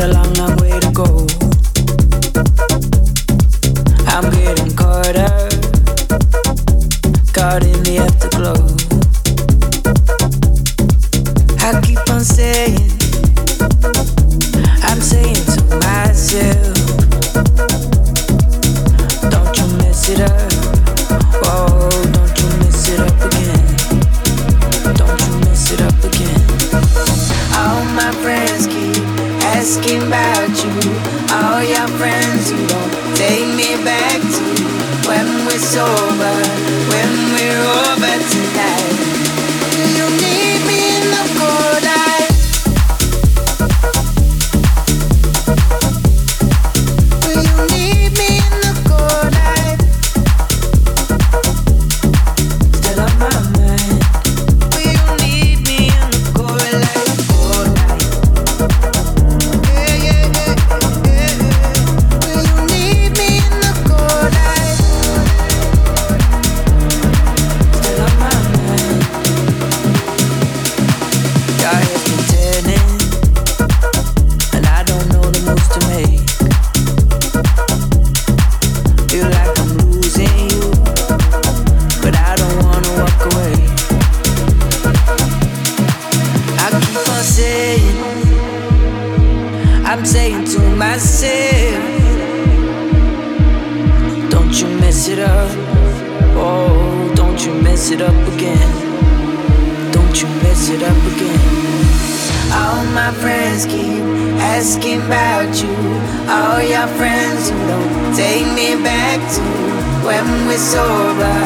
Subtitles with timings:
[0.00, 1.49] a long, long way to go.
[100.72, 101.40] it up again.
[102.54, 104.02] All my friends keep
[104.54, 105.74] asking about you.
[106.30, 109.42] All your friends who don't take me back to
[110.06, 111.38] when we're sober,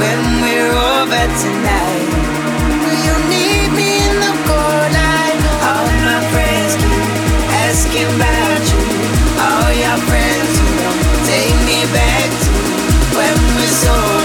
[0.00, 2.08] when we're over tonight.
[3.04, 5.40] You need me in the cold light?
[5.68, 7.04] All my friends keep
[7.68, 8.84] asking about you.
[9.44, 12.52] All your friends who don't take me back to
[13.16, 14.19] when we're sober.